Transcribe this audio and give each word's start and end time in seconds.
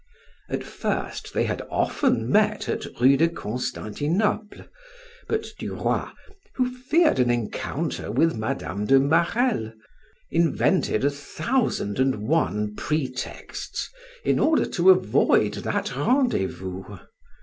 At 0.49 0.63
first 0.63 1.31
they 1.31 1.43
had 1.43 1.61
often 1.69 2.27
met 2.27 2.67
at 2.67 2.87
Rue 2.99 3.15
de 3.17 3.29
Constantinople, 3.29 4.65
but 5.27 5.49
Du 5.59 5.75
Roy, 5.75 6.07
who 6.55 6.75
feared 6.75 7.19
an 7.19 7.29
encounter 7.29 8.11
with 8.11 8.35
Mme. 8.35 8.85
de 8.87 8.99
Marelle, 8.99 9.73
invented 10.31 11.05
a 11.05 11.11
thousand 11.11 11.99
and 11.99 12.15
one 12.27 12.73
pretexts 12.73 13.91
in 14.25 14.39
order 14.39 14.65
to 14.65 14.89
avoid 14.89 15.53
that 15.53 15.95
rendezvous. 15.95 16.81